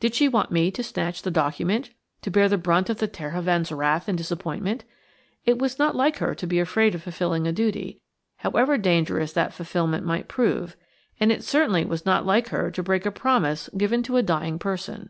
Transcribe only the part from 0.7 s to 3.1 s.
to snatch the document: to bear the brunt of the